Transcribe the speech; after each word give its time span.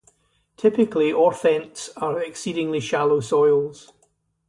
Typically, 0.57 1.11
Orthents 1.13 1.89
are 1.95 2.19
exceedingly 2.19 2.79
shallow 2.79 3.19
soils. 3.19 3.93